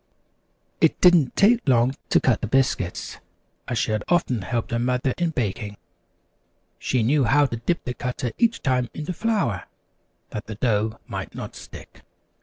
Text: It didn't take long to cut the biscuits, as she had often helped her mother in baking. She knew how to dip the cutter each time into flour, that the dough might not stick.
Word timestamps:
It 0.79 0.99
didn't 0.99 1.35
take 1.35 1.69
long 1.69 1.95
to 2.09 2.19
cut 2.19 2.41
the 2.41 2.47
biscuits, 2.47 3.19
as 3.67 3.77
she 3.77 3.91
had 3.91 4.03
often 4.07 4.41
helped 4.41 4.71
her 4.71 4.79
mother 4.79 5.13
in 5.19 5.29
baking. 5.29 5.77
She 6.79 7.03
knew 7.03 7.25
how 7.25 7.45
to 7.45 7.57
dip 7.57 7.83
the 7.85 7.93
cutter 7.93 8.31
each 8.39 8.63
time 8.63 8.89
into 8.95 9.13
flour, 9.13 9.65
that 10.31 10.47
the 10.47 10.55
dough 10.55 10.97
might 11.05 11.35
not 11.35 11.55
stick. 11.55 12.01